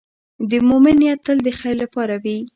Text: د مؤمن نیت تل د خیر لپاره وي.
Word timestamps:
د 0.49 0.51
مؤمن 0.67 0.95
نیت 1.01 1.19
تل 1.25 1.37
د 1.43 1.49
خیر 1.59 1.75
لپاره 1.83 2.15
وي. 2.23 2.37